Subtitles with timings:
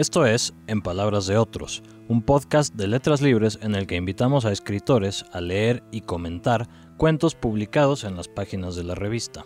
[0.00, 4.46] Esto es En Palabras de Otros, un podcast de letras libres en el que invitamos
[4.46, 9.44] a escritores a leer y comentar cuentos publicados en las páginas de la revista.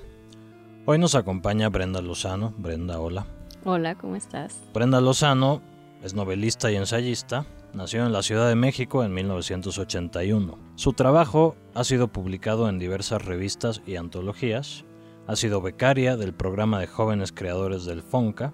[0.87, 2.55] Hoy nos acompaña Brenda Lozano.
[2.57, 3.27] Brenda, hola.
[3.65, 4.61] Hola, ¿cómo estás?
[4.73, 5.61] Brenda Lozano
[6.05, 7.47] es novelista y ensayista.
[7.73, 10.57] Nació en la Ciudad de México en 1981.
[10.77, 14.85] Su trabajo ha sido publicado en diversas revistas y antologías.
[15.27, 18.53] Ha sido becaria del programa de jóvenes creadores del FONCA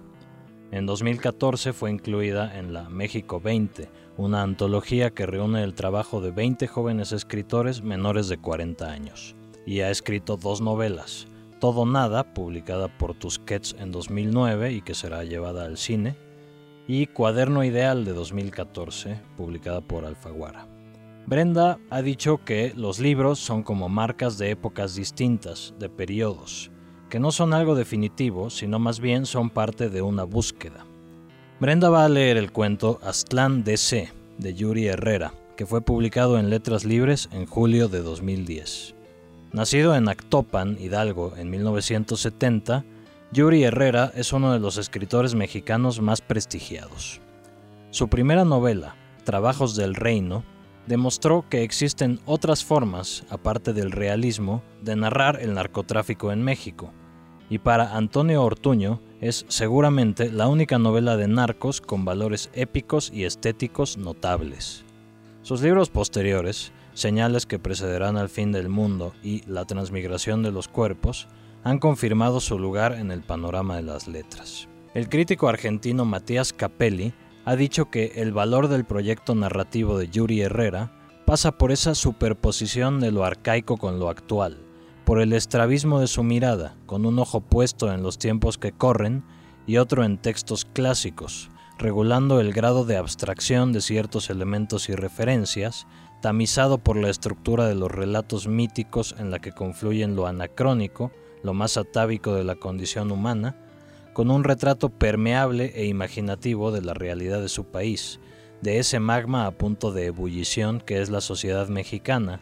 [0.71, 6.31] en 2014 fue incluida en la México 20, una antología que reúne el trabajo de
[6.31, 9.35] 20 jóvenes escritores menores de 40 años.
[9.65, 11.27] Y ha escrito dos novelas,
[11.59, 16.15] Todo Nada, publicada por Tusquets en 2009 y que será llevada al cine,
[16.87, 20.67] y Cuaderno Ideal de 2014, publicada por Alfaguara.
[21.27, 26.71] Brenda ha dicho que los libros son como marcas de épocas distintas, de periodos,
[27.11, 30.85] que no son algo definitivo, sino más bien son parte de una búsqueda.
[31.59, 36.49] Brenda va a leer el cuento Aztlán DC de Yuri Herrera, que fue publicado en
[36.49, 38.95] Letras Libres en julio de 2010.
[39.51, 42.85] Nacido en Actopan, Hidalgo, en 1970,
[43.33, 47.19] Yuri Herrera es uno de los escritores mexicanos más prestigiados.
[47.89, 48.95] Su primera novela,
[49.25, 50.45] Trabajos del Reino,
[50.87, 56.93] demostró que existen otras formas, aparte del realismo, de narrar el narcotráfico en México,
[57.51, 63.25] y para Antonio Ortuño es seguramente la única novela de narcos con valores épicos y
[63.25, 64.85] estéticos notables.
[65.43, 70.69] Sus libros posteriores, Señales que precederán al fin del mundo y La transmigración de los
[70.69, 71.27] cuerpos,
[71.63, 74.69] han confirmado su lugar en el panorama de las letras.
[74.93, 77.13] El crítico argentino Matías Capelli
[77.43, 80.91] ha dicho que el valor del proyecto narrativo de Yuri Herrera
[81.25, 84.57] pasa por esa superposición de lo arcaico con lo actual,
[85.05, 89.23] por el estrabismo de su mirada, con un ojo puesto en los tiempos que corren
[89.67, 95.87] y otro en textos clásicos, regulando el grado de abstracción de ciertos elementos y referencias,
[96.21, 101.11] tamizado por la estructura de los relatos míticos en la que confluyen lo anacrónico,
[101.43, 103.55] lo más atávico de la condición humana,
[104.13, 108.19] con un retrato permeable e imaginativo de la realidad de su país,
[108.61, 112.39] de ese magma a punto de ebullición que es la sociedad mexicana,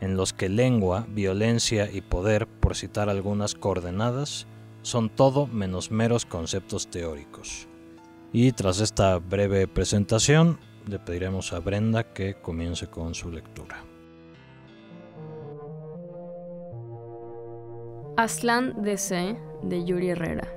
[0.00, 4.46] en los que lengua, violencia y poder, por citar algunas coordenadas,
[4.82, 7.68] son todo menos meros conceptos teóricos.
[8.32, 13.84] Y tras esta breve presentación, le pediremos a Brenda que comience con su lectura.
[18.16, 20.48] Aslan DC de Yuri Herrera.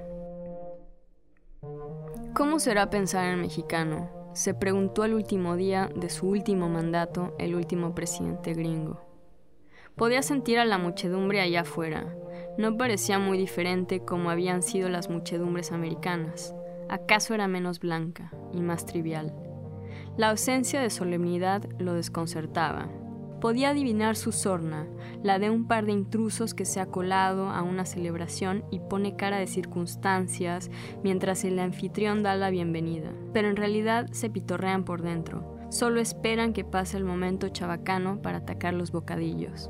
[2.34, 4.09] ¿Cómo será pensar en mexicano?
[4.34, 9.12] Se preguntó el último día de su último mandato el último presidente gringo.
[9.96, 12.16] Podía sentir a la muchedumbre allá afuera.
[12.58, 16.56] No parecía muy diferente como habían sido las muchedumbres americanas.
[16.90, 19.36] ¿Acaso era menos blanca y más trivial?
[20.18, 22.90] La ausencia de solemnidad lo desconcertaba.
[23.40, 24.88] Podía adivinar su sorna,
[25.22, 29.16] la de un par de intrusos que se ha colado a una celebración y pone
[29.16, 30.72] cara de circunstancias
[31.03, 33.12] mientras el anfitrión da la bienvenida.
[33.32, 35.68] Pero en realidad se pitorrean por dentro.
[35.70, 39.70] Solo esperan que pase el momento chabacano para atacar los bocadillos.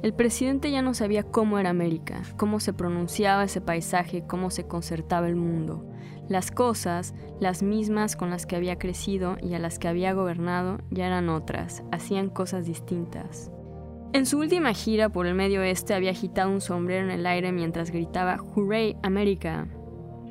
[0.00, 4.66] El presidente ya no sabía cómo era América, cómo se pronunciaba ese paisaje, cómo se
[4.68, 5.84] concertaba el mundo.
[6.28, 10.78] Las cosas, las mismas con las que había crecido y a las que había gobernado,
[10.90, 13.50] ya eran otras, hacían cosas distintas.
[14.12, 17.50] En su última gira por el Medio Oeste había agitado un sombrero en el aire
[17.50, 19.66] mientras gritaba ¡Hooray, América!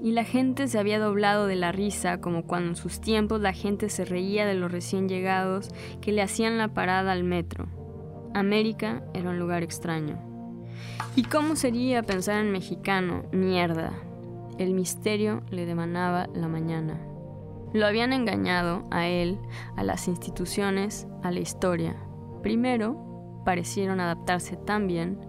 [0.01, 3.51] Y la gente se había doblado de la risa como cuando en sus tiempos la
[3.51, 7.76] gente se reía de los recién llegados que le hacían la parada al metro.
[8.33, 10.17] América era un lugar extraño.
[11.15, 13.23] ¿Y cómo sería pensar en mexicano?
[13.31, 13.91] Mierda.
[14.57, 16.99] El misterio le demanaba la mañana.
[17.73, 19.39] Lo habían engañado a él,
[19.75, 21.95] a las instituciones, a la historia.
[22.41, 25.19] Primero, parecieron adaptarse tan bien,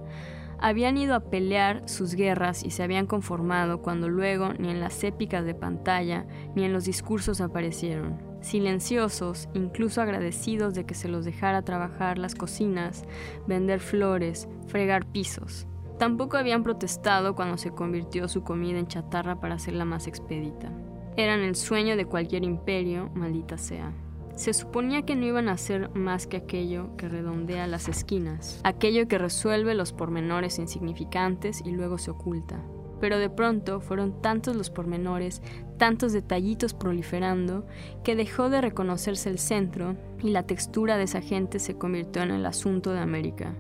[0.59, 5.05] habían ido a pelear sus guerras y se habían conformado cuando luego ni en las
[5.05, 11.25] épicas de pantalla ni en los discursos aparecieron silenciosos, incluso agradecidos de que se los
[11.25, 13.05] dejara trabajar las cocinas,
[13.47, 15.67] vender flores, fregar pisos.
[15.99, 20.71] Tampoco habían protestado cuando se convirtió su comida en chatarra para hacerla más expedita.
[21.17, 23.93] Eran el sueño de cualquier imperio, maldita sea.
[24.37, 29.09] Se suponía que no iban a hacer más que aquello que redondea las esquinas, aquello
[29.09, 32.63] que resuelve los pormenores insignificantes y luego se oculta
[33.01, 35.43] pero de pronto fueron tantos los pormenores,
[35.79, 37.67] tantos detallitos proliferando,
[38.05, 42.31] que dejó de reconocerse el centro y la textura de esa gente se convirtió en
[42.31, 43.55] el asunto de América.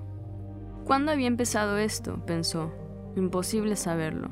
[0.85, 2.25] ¿Cuándo había empezado esto?
[2.25, 2.73] pensó.
[3.17, 4.31] Imposible saberlo.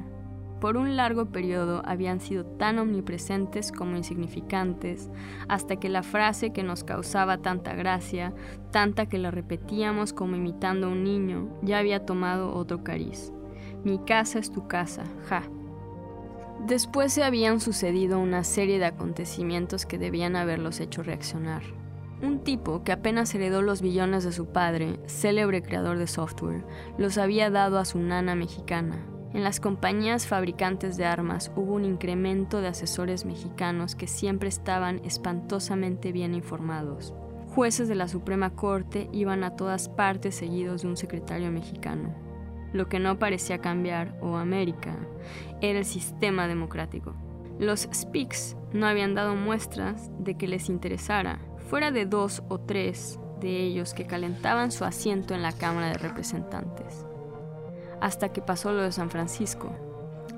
[0.61, 5.11] por un largo periodo habían sido tan omnipresentes como insignificantes,
[5.49, 8.33] hasta que la frase que nos causaba tanta gracia,
[8.73, 13.35] tanta que la repetíamos como imitando a un niño, ya había tomado otro cariz.
[13.87, 15.45] Mi casa es tu casa, ja.
[16.67, 21.63] Después se habían sucedido una serie de acontecimientos que debían haberlos hecho reaccionar.
[22.21, 26.65] Un tipo que apenas heredó los billones de su padre, célebre creador de software,
[26.99, 29.07] los había dado a su nana mexicana.
[29.33, 35.01] En las compañías fabricantes de armas hubo un incremento de asesores mexicanos que siempre estaban
[35.05, 37.15] espantosamente bien informados.
[37.55, 42.26] Jueces de la Suprema Corte iban a todas partes seguidos de un secretario mexicano.
[42.77, 44.95] Lo que no parecía cambiar, o América,
[45.63, 47.15] era el sistema democrático.
[47.59, 51.41] Los SPICs no habían dado muestras de que les interesara,
[51.71, 55.95] fuera de dos o tres de ellos que calentaban su asiento en la Cámara de
[55.95, 57.07] Representantes.
[58.03, 59.75] Hasta que pasó lo de San Francisco.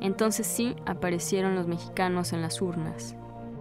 [0.00, 3.16] Entonces sí aparecieron los mexicanos en las urnas.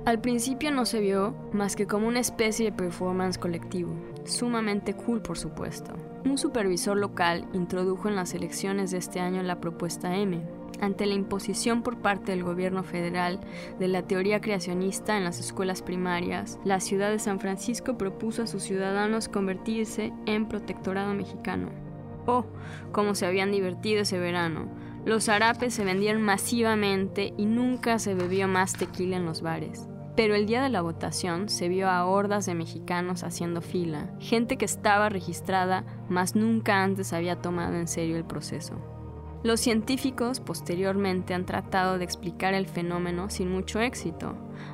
[0.08, 3.94] Al principio no se vio más que como una especie de performance colectivo,
[4.24, 5.92] sumamente cool por supuesto.
[6.24, 10.42] Un supervisor local introdujo en las elecciones de este año la propuesta M,
[10.80, 13.42] ante la imposición por parte del gobierno federal
[13.80, 18.48] de la teoría creacionista en las escuelas primarias, la ciudad de San Francisco propuso a
[18.48, 21.68] sus ciudadanos convertirse en protectorado mexicano.
[22.28, 22.46] Oh,
[22.94, 24.70] cómo se habían divertido ese verano.
[25.04, 29.86] Los harapes se vendían masivamente y nunca se bebió más tequila en los bares.
[30.18, 34.58] Pero el día de la votación se vio a hordas de mexicanos haciendo fila, gente
[34.58, 38.74] que estaba registrada, mas nunca antes había tomado en serio el proceso.
[39.44, 44.34] Los científicos posteriormente han tratado de explicar el fenómeno sin mucho éxito,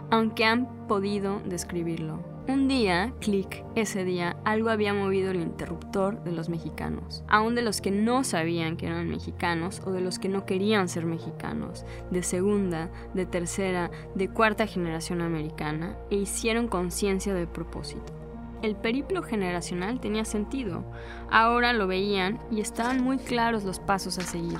[0.10, 2.33] aunque han podido describirlo.
[2.48, 7.62] Un día, clic, ese día, algo había movido el interruptor de los mexicanos, aún de
[7.62, 11.86] los que no sabían que eran mexicanos o de los que no querían ser mexicanos,
[12.12, 18.24] de segunda, de tercera, de cuarta generación americana, e hicieron conciencia del propósito
[18.64, 20.84] el periplo generacional tenía sentido.
[21.30, 24.60] Ahora lo veían y estaban muy claros los pasos a seguir.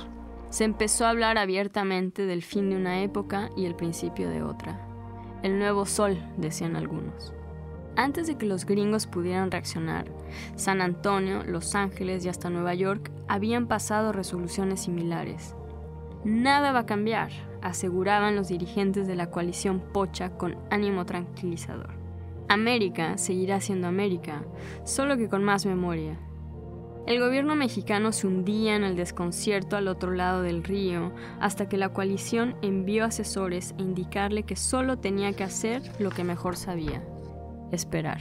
[0.50, 4.78] Se empezó a hablar abiertamente del fin de una época y el principio de otra.
[5.42, 7.33] El nuevo sol, decían algunos.
[7.96, 10.06] Antes de que los gringos pudieran reaccionar,
[10.56, 15.54] San Antonio, Los Ángeles y hasta Nueva York habían pasado resoluciones similares.
[16.24, 17.30] Nada va a cambiar,
[17.62, 21.90] aseguraban los dirigentes de la coalición Pocha con ánimo tranquilizador.
[22.48, 24.42] América seguirá siendo América,
[24.84, 26.18] solo que con más memoria.
[27.06, 31.76] El gobierno mexicano se hundía en el desconcierto al otro lado del río hasta que
[31.76, 37.02] la coalición envió asesores a indicarle que solo tenía que hacer lo que mejor sabía,
[37.74, 38.20] esperar.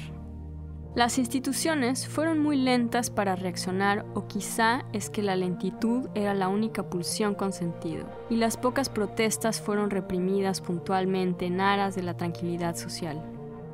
[0.96, 6.50] Las instituciones fueron muy lentas para reaccionar o quizá es que la lentitud era la
[6.50, 12.16] única pulsión con sentido, y las pocas protestas fueron reprimidas puntualmente en aras de la
[12.16, 13.24] tranquilidad social.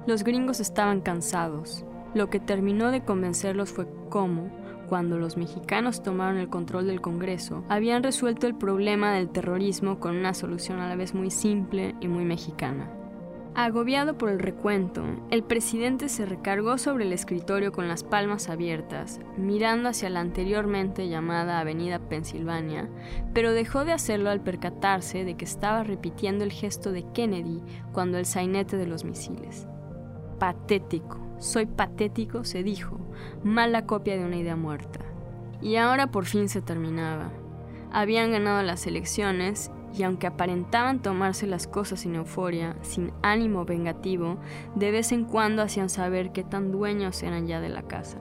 [0.08, 1.84] Los gringos estaban cansados.
[2.14, 4.50] Lo que terminó de convencerlos fue cómo,
[4.88, 10.16] cuando los mexicanos tomaron el control del Congreso, habían resuelto el problema del terrorismo con
[10.16, 12.90] una solución a la vez muy simple y muy mexicana.
[13.62, 19.20] Agobiado por el recuento, el presidente se recargó sobre el escritorio con las palmas abiertas,
[19.36, 22.88] mirando hacia la anteriormente llamada Avenida Pensilvania,
[23.34, 28.18] pero dejó de hacerlo al percatarse de que estaba repitiendo el gesto de Kennedy cuando
[28.18, 29.68] el sainete de los misiles.
[30.40, 32.98] Patético, soy patético, se dijo,
[33.44, 35.02] mala copia de una idea muerta.
[35.62, 37.34] Y ahora por fin se terminaba.
[37.92, 44.38] Habían ganado las elecciones y aunque aparentaban tomarse las cosas sin euforia, sin ánimo vengativo,
[44.76, 48.20] de vez en cuando hacían saber qué tan dueños eran ya de la casa.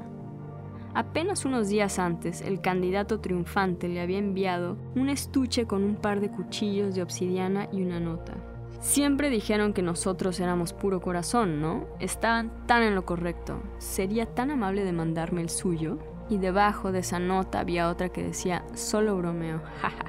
[0.94, 6.20] Apenas unos días antes, el candidato triunfante le había enviado un estuche con un par
[6.20, 8.34] de cuchillos de obsidiana y una nota.
[8.80, 11.86] Siempre dijeron que nosotros éramos puro corazón, ¿no?
[11.98, 13.60] Estaban tan en lo correcto.
[13.78, 15.98] ¿Sería tan amable de mandarme el suyo?
[16.30, 20.07] Y debajo de esa nota había otra que decía, solo bromeo, jaja.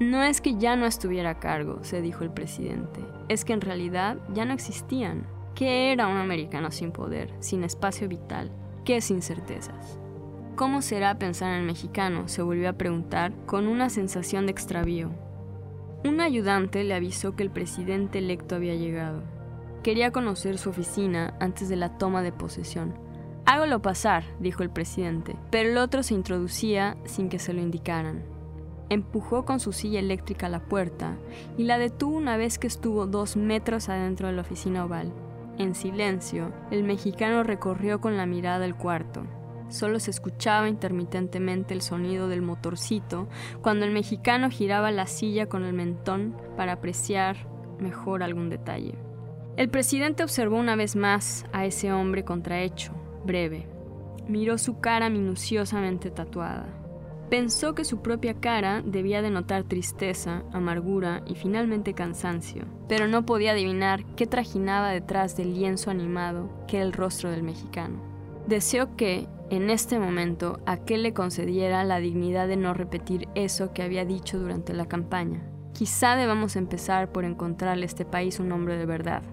[0.00, 3.00] No es que ya no estuviera a cargo, se dijo el presidente.
[3.28, 5.26] Es que en realidad ya no existían.
[5.54, 8.50] ¿Qué era un americano sin poder, sin espacio vital?
[8.84, 10.00] ¿Qué sin certezas?
[10.56, 12.26] ¿Cómo será pensar en el mexicano?
[12.26, 15.10] se volvió a preguntar con una sensación de extravío.
[16.04, 19.22] Un ayudante le avisó que el presidente electo había llegado.
[19.84, 22.94] Quería conocer su oficina antes de la toma de posesión.
[23.46, 28.33] Hágalo pasar, dijo el presidente, pero el otro se introducía sin que se lo indicaran.
[28.90, 31.16] Empujó con su silla eléctrica la puerta
[31.56, 35.12] y la detuvo una vez que estuvo dos metros adentro de la oficina oval.
[35.58, 39.24] En silencio, el mexicano recorrió con la mirada el cuarto.
[39.68, 43.28] Solo se escuchaba intermitentemente el sonido del motorcito
[43.62, 47.36] cuando el mexicano giraba la silla con el mentón para apreciar
[47.78, 48.94] mejor algún detalle.
[49.56, 52.92] El presidente observó una vez más a ese hombre contrahecho,
[53.24, 53.68] breve.
[54.28, 56.83] Miró su cara minuciosamente tatuada.
[57.34, 63.50] Pensó que su propia cara debía denotar tristeza, amargura y finalmente cansancio, pero no podía
[63.50, 68.00] adivinar qué trajinaba detrás del lienzo animado que era el rostro del mexicano.
[68.46, 73.82] Deseó que, en este momento, aquel le concediera la dignidad de no repetir eso que
[73.82, 75.42] había dicho durante la campaña.
[75.72, 79.24] Quizá debamos empezar por encontrarle a este país un hombre de verdad.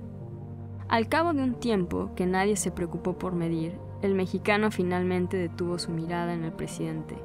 [0.87, 5.77] Al cabo de un tiempo que nadie se preocupó por medir, el mexicano finalmente detuvo
[5.77, 7.15] su mirada en el presidente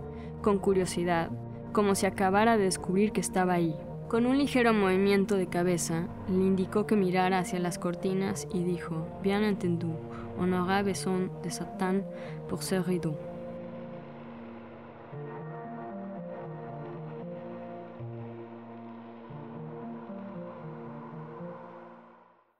[0.46, 1.28] con curiosidad,
[1.72, 3.74] como si acabara de descubrir que estaba ahí.
[4.06, 9.08] Con un ligero movimiento de cabeza, le indicó que mirara hacia las cortinas y dijo,
[9.24, 9.96] Bien entendu,
[10.38, 12.04] on aura de Satan
[12.48, 13.18] pour ce rideau.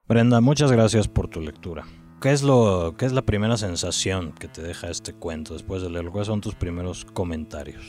[0.08, 1.84] Brenda, muchas gracias por tu lectura.
[2.20, 5.90] ¿Qué es, lo, ¿Qué es la primera sensación que te deja este cuento después de
[5.90, 6.12] leerlo?
[6.12, 7.84] ¿Cuáles son tus primeros comentarios?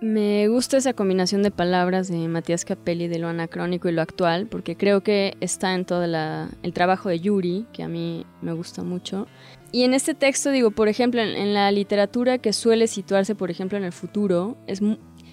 [0.00, 4.46] Me gusta esa combinación de palabras de Matías Capelli de lo anacrónico y lo actual,
[4.46, 8.82] porque creo que está en todo el trabajo de Yuri, que a mí me gusta
[8.82, 9.26] mucho.
[9.72, 13.76] Y en este texto, digo, por ejemplo, en, la literatura que suele situarse, por ejemplo,
[13.76, 14.80] en el futuro, es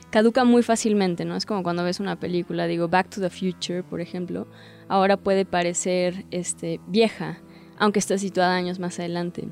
[0.10, 1.38] caduca muy fácilmente, ¿no?
[1.38, 4.48] Es como cuando ves una película, digo, Back to the Future, por ejemplo,
[4.90, 7.40] ahora puede parecer este, vieja
[7.78, 9.48] aunque está situada años más adelante.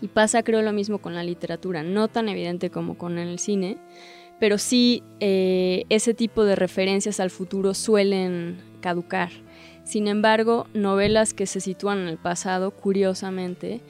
[0.00, 3.78] Y pasa creo lo mismo con la literatura, no tan evidente como con el cine,
[4.38, 9.30] pero sí eh, ese tipo de referencias al futuro suelen caducar.
[9.84, 13.80] Sin embargo, novelas que se sitúan en el pasado, curiosamente,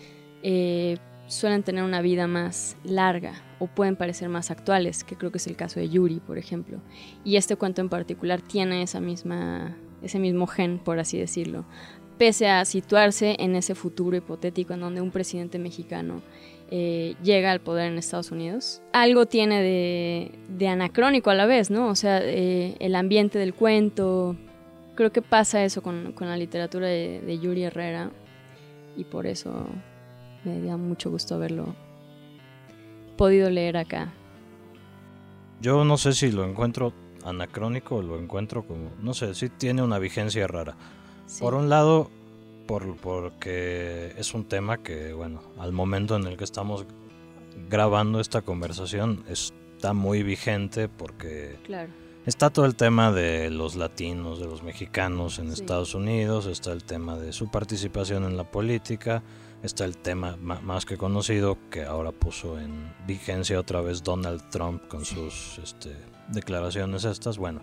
[0.43, 5.39] eh, suelen tener una vida más larga o pueden parecer más actuales, que creo que
[5.39, 6.81] es el caso de Yuri, por ejemplo.
[7.25, 11.65] Y este cuento en particular tiene esa misma, ese mismo gen, por así decirlo
[12.19, 16.23] pese a situarse en ese futuro hipotético en donde un presidente mexicano
[16.71, 18.83] eh, llega al poder en Estados Unidos.
[18.93, 21.89] Algo tiene de, anacrónico a la vez, ¿no?
[21.89, 24.37] O sea, eh, el ambiente del cuento.
[24.97, 28.11] Creo que pasa eso con, la literatura de, Yuri Herrera
[28.97, 29.69] y por eso
[30.45, 31.77] me da mucho gusto haberlo
[33.17, 34.13] podido leer acá.
[35.61, 36.95] Yo no sé si lo encuentro
[37.25, 40.77] anacrónico o lo encuentro como, no sé, sí tiene una vigencia rara.
[41.41, 42.11] Por un lado,
[42.67, 46.87] por, porque es un tema que, bueno, al momento en el que estamos
[47.69, 51.57] grabando esta conversación está muy vigente porque
[52.27, 56.85] está todo el tema de los latinos, de los mexicanos en Estados Unidos, está el
[56.85, 59.23] tema de su participación en la política,
[59.63, 64.87] está el tema más que conocido que ahora puso en vigencia otra vez Donald Trump
[64.89, 65.95] con sus este,
[66.29, 67.63] declaraciones estas, bueno,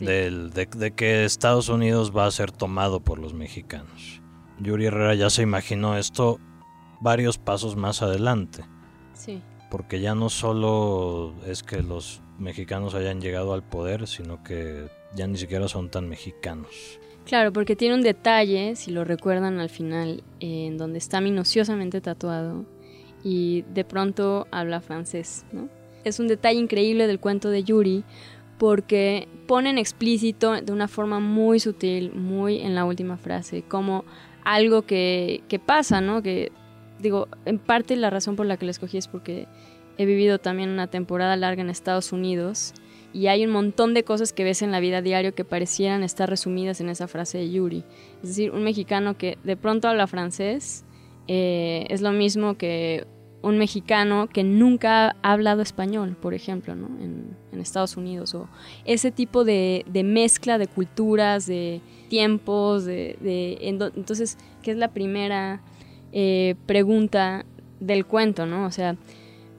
[0.00, 4.20] de, que Estados Unidos va a ser tomado por los mexicanos.
[4.58, 6.38] Yuri Herrera ya se imaginó esto
[7.00, 8.64] varios pasos más adelante.
[9.14, 9.42] Sí.
[9.70, 15.26] Porque ya no solo es que los mexicanos hayan llegado al poder, sino que ya
[15.26, 16.98] ni siquiera son tan mexicanos.
[17.24, 22.64] Claro, porque tiene un detalle, si lo recuerdan al final, en donde está minuciosamente tatuado
[23.22, 25.68] y de pronto habla francés, ¿no?
[26.04, 28.04] Es un detalle increíble del cuento de Yuri
[28.58, 34.04] porque ponen explícito de una forma muy sutil, muy en la última frase, como
[34.44, 36.22] algo que, pasa, ¿no?
[36.22, 36.52] Que
[36.98, 39.46] digo, en parte la razón por la que la escogí es porque
[39.96, 42.74] he vivido también una temporada larga en Estados Unidos
[43.12, 46.28] y hay un montón de cosas que ves en la vida diario que parecieran estar
[46.28, 47.84] resumidas en esa frase de Yuri.
[48.22, 50.84] Es decir, un mexicano que de pronto habla francés
[51.28, 53.06] eh, es lo mismo que
[53.42, 56.88] un mexicano que nunca ha hablado español, por ejemplo, ¿no?
[57.00, 58.48] en, Estados Unidos, o
[58.86, 65.60] ese tipo de, mezcla de culturas, de tiempos, de, entonces, ¿qué es la primera
[66.10, 67.44] eh, pregunta
[67.78, 68.64] del cuento, ¿no?
[68.64, 68.96] O sea,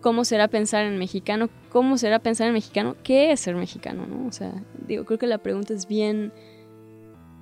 [0.02, 1.48] ¿cómo será pensar en mexicano?
[1.70, 2.96] ¿Cómo será pensar en mexicano?
[3.04, 4.26] ¿Qué es ser mexicano, no?
[4.26, 4.52] O sea,
[4.88, 6.34] digo, creo que la pregunta es bien,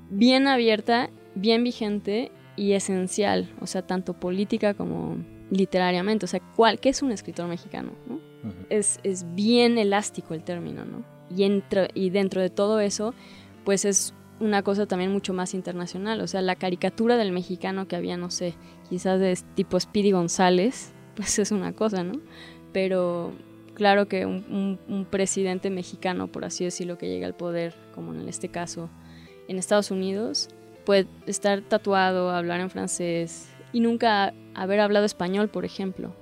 [0.09, 5.15] bien abierta, bien vigente y esencial, o sea, tanto política como
[5.49, 6.25] literariamente.
[6.25, 7.91] O sea, ¿cuál, ¿qué es un escritor mexicano?
[8.69, 8.99] es,
[9.35, 11.03] bien elástico el término, ¿no?
[11.29, 11.45] Y,
[11.93, 13.13] y dentro de todo eso,
[13.63, 16.21] pues es una cosa también mucho más internacional.
[16.21, 18.55] O sea, la caricatura del mexicano que había, no sé,
[18.89, 22.13] quizás de tipo Speedy González, pues es una cosa, ¿no?
[22.71, 23.33] Pero
[23.73, 28.27] claro que un, un, presidente mexicano, por así decirlo, que llega al poder, como en
[28.27, 28.89] este caso
[29.47, 30.49] en Estados Unidos,
[30.85, 36.13] puede estar tatuado, hablar en francés y nunca haber hablado español, por ejemplo.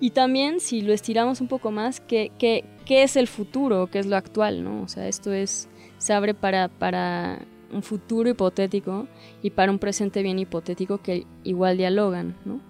[0.00, 3.86] Y también, si lo estiramos un poco más, ¿qué, qué, es el futuro?
[3.86, 4.64] ¿Qué es lo actual?
[4.64, 4.82] ¿no?
[4.82, 5.68] O sea, esto es,
[5.98, 7.38] se abre para, para
[7.72, 9.06] un futuro hipotético
[9.42, 12.60] y para un presente bien hipotético que igual dialogan, ¿no?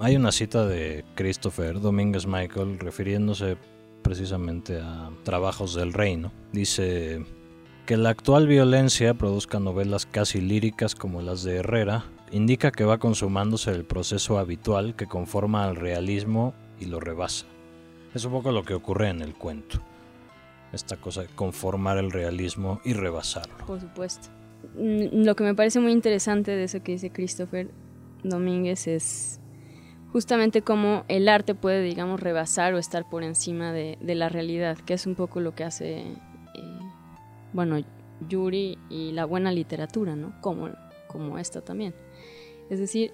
[0.00, 3.56] Hay una cita de Christopher Domínguez Michael refiriéndose
[4.02, 6.32] precisamente a trabajos del reino.
[6.52, 7.26] Dice
[7.84, 12.98] que la actual violencia produzca novelas casi líricas como las de Herrera indica que va
[12.98, 17.46] consumándose el proceso habitual que conforma al realismo y lo rebasa.
[18.14, 19.80] Es un poco lo que ocurre en el cuento.
[20.72, 23.66] Esta cosa de conformar el realismo y rebasarlo.
[23.66, 24.28] Por supuesto.
[24.74, 27.70] Mm, lo que me parece muy interesante de eso que dice Christopher
[28.22, 29.40] Domínguez es
[30.12, 34.94] justamente cómo el arte puede, digamos, rebasar o estar por encima de, la realidad, que
[34.94, 36.16] es un poco lo que hace, eh,
[37.52, 37.78] bueno,
[38.28, 40.34] Yuri y la buena literatura, ¿no?
[40.40, 40.70] Como,
[41.06, 41.94] como esta también.
[42.70, 43.12] Es decir,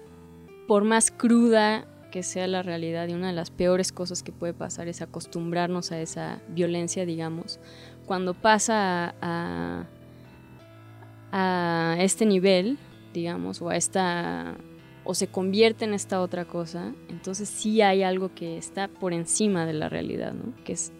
[0.67, 4.53] por más cruda que sea la realidad y una de las peores cosas que puede
[4.53, 7.59] pasar es acostumbrarnos a esa violencia, digamos,
[8.05, 9.85] cuando pasa a,
[11.31, 12.77] a, este nivel,
[13.13, 14.55] digamos, o a esta
[15.03, 19.65] o se convierte en esta otra cosa, entonces sí hay algo que está por encima
[19.65, 20.55] de la realidad, ¿no?
[20.63, 20.91] Que es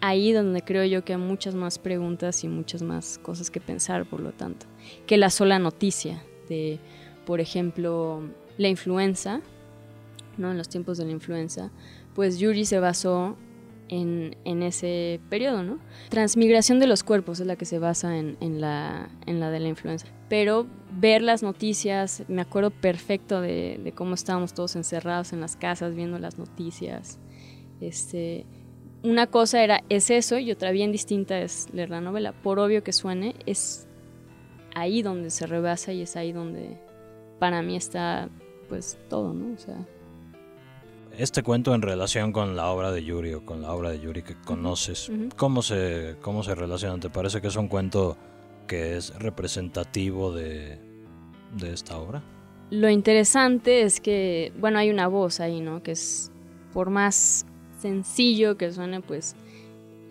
[0.00, 4.04] ahí donde creo yo que hay muchas más preguntas y muchas más cosas que pensar,
[4.04, 4.66] por lo tanto,
[5.06, 6.78] que la sola noticia de
[7.24, 8.22] por ejemplo,
[8.58, 9.40] la influenza,
[10.36, 10.50] ¿no?
[10.50, 11.70] en los tiempos de la influenza,
[12.14, 13.36] pues Yuri se basó
[13.88, 15.78] en, ese periodo, ¿no?
[16.08, 19.68] Transmigración de los cuerpos es la que se basa en, la, en la de la
[19.68, 20.06] influenza.
[20.28, 25.94] Pero ver las noticias, me acuerdo perfecto de, cómo estábamos todos encerrados en las casas
[25.94, 27.18] viendo las noticias.
[27.80, 28.46] Este,
[29.02, 32.32] una cosa era, es eso, y otra bien distinta es leer la novela.
[32.32, 33.86] Por obvio que suene, es
[34.74, 36.78] ahí donde se rebasa y es ahí donde,
[37.38, 38.28] para mí está
[38.68, 39.54] pues todo, ¿no?
[39.54, 39.86] O sea...
[41.16, 44.22] Este cuento en relación con la obra de Yuri o con la obra de Yuri
[44.22, 46.98] que conoces, ¿cómo, se, ¿cómo se relaciona?
[46.98, 48.16] ¿Te parece que es un cuento
[48.66, 50.80] que es representativo de,
[51.56, 52.22] de esta obra?
[52.70, 55.84] Lo interesante es que, bueno, hay una voz ahí, ¿no?
[55.84, 56.32] Que es,
[56.72, 57.46] por más
[57.78, 59.36] sencillo que suene, pues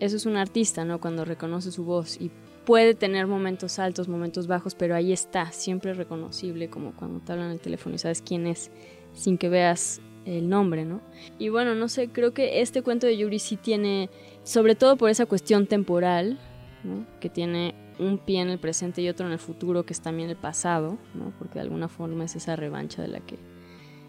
[0.00, 1.00] eso es un artista, ¿no?
[1.00, 2.30] Cuando reconoce su voz y
[2.64, 7.50] puede tener momentos altos, momentos bajos, pero ahí está, siempre reconocible, como cuando te hablan
[7.50, 8.70] el teléfono y sabes quién es
[9.12, 11.00] sin que veas el nombre, ¿no?
[11.38, 14.10] Y bueno, no sé, creo que este cuento de Yuri sí tiene,
[14.42, 16.38] sobre todo por esa cuestión temporal,
[16.82, 17.06] ¿no?
[17.20, 20.30] que tiene un pie en el presente y otro en el futuro, que es también
[20.30, 21.32] el pasado, ¿no?
[21.38, 23.38] porque de alguna forma es esa revancha de la que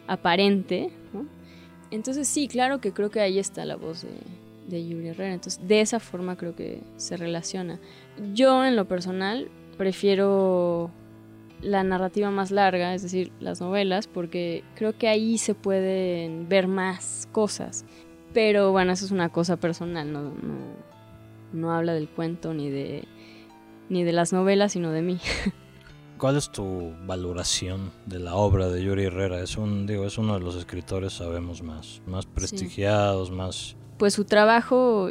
[0.08, 1.26] aparente, ¿no?
[1.92, 4.10] Entonces sí, claro que creo que ahí está la voz de,
[4.68, 5.34] de Yuri Herrera.
[5.34, 7.80] Entonces, de esa forma creo que se relaciona.
[8.34, 10.92] Yo, en lo personal, prefiero
[11.62, 16.68] la narrativa más larga, es decir, las novelas, porque creo que ahí se pueden ver
[16.68, 17.86] más cosas.
[18.34, 20.34] Pero bueno, eso es una cosa personal, no,
[21.54, 23.06] no, habla del cuento ni de,
[23.90, 25.20] ni de las novelas, sino de mí.
[26.18, 29.42] ¿Cuál es tu valoración de la obra de Yuri Herrera?
[29.42, 34.26] Es un, digo, es uno de los escritores, sabemos más, más prestigiados, más pues su
[34.26, 35.10] trabajo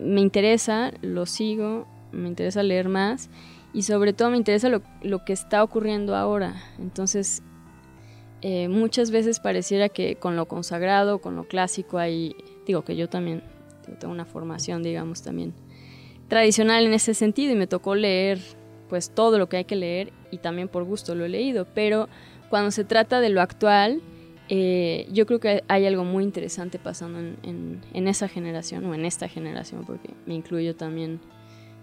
[0.00, 3.30] me interesa, lo sigo, me interesa leer más
[3.72, 6.54] y sobre todo me interesa lo, que está ocurriendo ahora.
[6.78, 7.42] Entonces,
[8.42, 12.36] eh, muchas veces pareciera que con lo consagrado, con lo clásico, hay,
[12.66, 13.42] digo que yo también
[13.98, 15.54] tengo una formación, digamos, también
[16.28, 18.40] tradicional en ese sentido y me tocó leer
[18.88, 22.08] pues todo lo que hay que leer y también por gusto lo he leído, pero
[22.48, 24.00] cuando se trata de lo actual,
[24.48, 29.28] eh, yo creo que hay algo muy interesante pasando en, esa generación o en esta
[29.28, 31.20] generación, porque me incluyo también,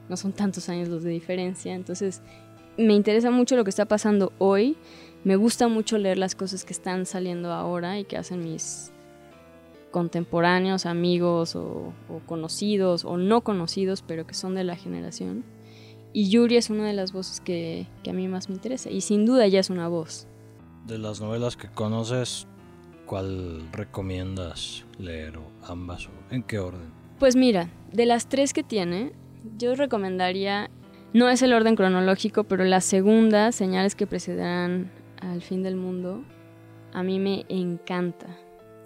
[0.10, 2.22] no son tantos años los de diferencia, entonces
[2.78, 4.78] me interesa mucho lo que está pasando hoy,
[5.24, 8.92] me gusta mucho leer las cosas que están saliendo ahora y que hacen mis
[9.90, 11.94] contemporáneos, amigos o,
[12.26, 15.44] conocidos o no conocidos, pero que son de la generación.
[16.14, 19.02] Y Yuri es una de las voces que, que a mí más me interesa y
[19.02, 20.28] sin duda ella es una voz.
[20.86, 22.48] De las novelas que conoces,
[23.06, 26.92] ¿cuál recomiendas leer o ambas o en qué orden?
[27.20, 29.14] Pues mira, de las tres que tiene,
[29.58, 30.70] yo recomendaría,
[31.14, 36.24] no es el orden cronológico, pero la segunda, Señales que precederán al fin del mundo,
[36.94, 38.28] a mí me encanta.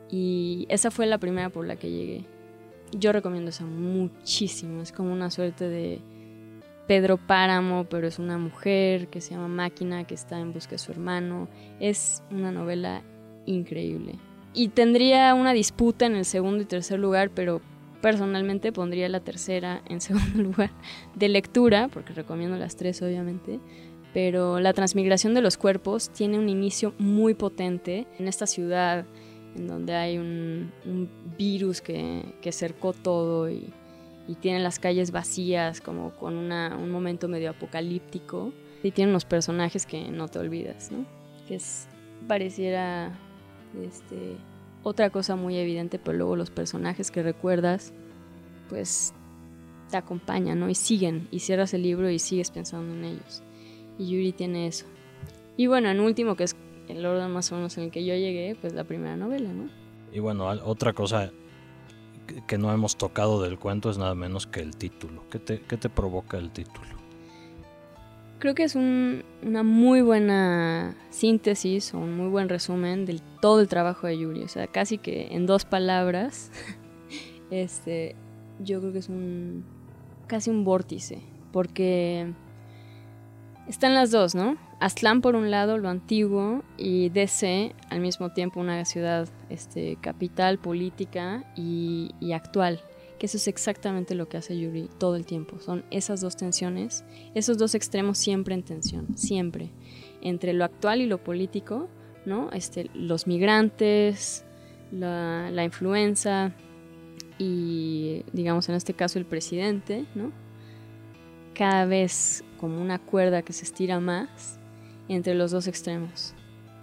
[0.10, 2.25] Y esa fue la primera por la que llegué.
[2.91, 6.01] Yo recomiendo esa muchísimo, es como una suerte de
[6.88, 10.78] Pedro Páramo, pero es una mujer que se llama Máquina, que está en busca de
[10.78, 11.48] su hermano.
[11.80, 13.04] Es una novela
[13.45, 14.15] increíble.
[14.54, 17.62] Y tendría una disputa en el segundo y tercer lugar, pero
[18.02, 20.71] personalmente pondría la tercera en segundo lugar
[21.15, 23.60] de lectura, porque recomiendo las tres obviamente,
[24.13, 29.06] pero la transmigración de los cuerpos tiene un inicio muy potente en esta ciudad
[29.56, 30.71] en donde hay un,
[31.38, 33.74] virus que, cercó todo y,
[34.33, 38.51] tiene las calles vacías, como con un momento medio apocalíptico.
[38.81, 41.05] Y tiene unos personajes que no te olvidas, ¿no?
[41.47, 41.88] Que es,
[42.27, 43.11] pareciera
[43.79, 44.38] este,
[44.83, 47.93] otra cosa muy evidente, pero luego los personajes que recuerdas,
[48.69, 49.13] pues
[49.89, 50.69] te acompañan, ¿no?
[50.69, 53.43] Y siguen, y cierras el libro y sigues pensando en ellos.
[53.97, 54.85] Y Yuri tiene eso.
[55.57, 56.55] Y bueno, en último, que es
[56.88, 59.69] el orden más o menos en el que yo llegué, pues la primera novela, ¿no?
[60.11, 61.31] Y bueno, otra cosa
[62.25, 65.23] que no hemos tocado del cuento es nada menos que el título.
[65.29, 66.95] ¿Qué te, provoca el título?
[68.39, 73.67] Creo que es una muy buena síntesis o un muy buen resumen de todo el
[73.67, 74.43] trabajo de Yuri.
[74.43, 76.51] O sea, casi que en dos palabras,
[77.49, 78.15] este,
[78.59, 79.63] yo creo que es un
[80.27, 82.33] casi un vórtice, porque
[83.67, 84.57] están las dos, ¿no?
[84.79, 90.60] Aztlán por un lado, lo antiguo, y DC al mismo tiempo una ciudad este, capital,
[90.60, 92.81] política y, actual
[93.19, 95.62] que eso es exactamente lo que hace Yuri todo el tiempo.
[95.62, 99.71] Son esas dos tensiones, esos dos extremos siempre en tensión, siempre.
[100.19, 101.88] Entre lo actual y lo político,
[102.25, 102.51] ¿no?
[102.51, 104.43] Este, los migrantes,
[104.91, 106.53] la, la influenza
[107.38, 110.34] y, digamos, en este caso el presidente, ¿no?
[111.53, 114.60] Cada vez como una cuerda que se estira más
[115.08, 116.34] entre los dos extremos.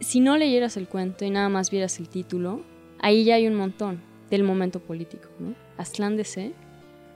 [0.02, 2.62] Si no leyeras el cuento y nada más vieras el título,
[2.98, 5.54] ahí ya hay un montón del momento político, ¿no?
[5.76, 6.52] Aslan DC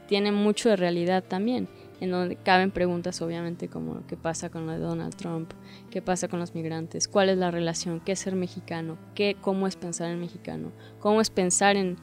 [0.07, 1.69] tiene mucho de realidad también,
[2.01, 5.51] en donde caben preguntas obviamente como qué pasa con lo de Donald Trump,
[5.91, 9.67] qué pasa con los migrantes, cuál es la relación, qué es ser mexicano, qué, cómo
[9.67, 10.71] es pensar en mexicano,
[11.01, 11.97] cómo es pensar en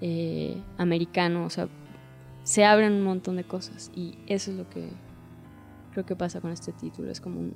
[0.00, 1.68] eh, americano, o sea,
[2.42, 4.88] se abren un montón de cosas y eso es lo que
[5.92, 7.54] creo que pasa con este título, es como un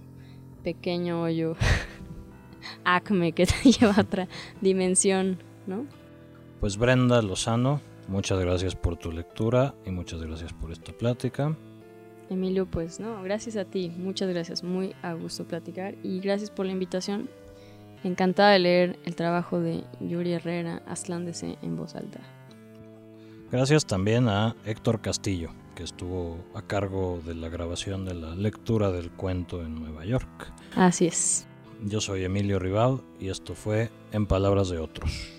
[0.62, 1.56] pequeño hoyo
[2.84, 4.28] acme que te lleva a otra
[4.60, 5.86] dimensión, ¿no?
[6.60, 11.54] Pues Brenda Lozano, Muchas gracias por tu lectura y muchas gracias por esta plática.
[12.30, 16.64] Emilio, pues no, gracias a ti, muchas gracias, muy a gusto platicar y gracias por
[16.64, 17.28] la invitación.
[18.04, 22.20] Encantada de leer el trabajo de Yuri Herrera, Aslándese en voz alta.
[23.52, 28.90] Gracias también a Héctor Castillo, que estuvo a cargo de la grabación de la lectura
[28.90, 30.50] del cuento en Nueva York.
[30.76, 31.46] Así es.
[31.84, 35.37] Yo soy Emilio Rival y esto fue En Palabras de Otros.